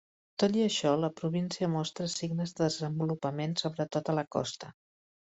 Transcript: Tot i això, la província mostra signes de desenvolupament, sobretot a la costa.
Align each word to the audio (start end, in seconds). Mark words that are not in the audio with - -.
Tot 0.43 0.55
i 0.59 0.61
això, 0.67 0.93
la 1.01 1.09
província 1.19 1.69
mostra 1.73 2.07
signes 2.13 2.55
de 2.61 2.63
desenvolupament, 2.63 3.55
sobretot 3.65 4.11
a 4.15 4.17
la 4.23 4.25
costa. 4.39 4.73